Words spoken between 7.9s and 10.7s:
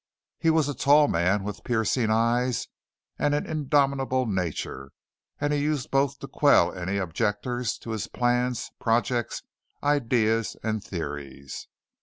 his plans, projects, ideas,